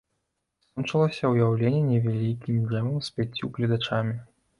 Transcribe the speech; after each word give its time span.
Скончылася 0.67 1.29
ўяўленне 1.33 1.81
невялікім 1.89 2.57
джэмам 2.71 2.97
з 3.09 3.13
пяццю 3.19 3.51
гледачамі. 3.59 4.17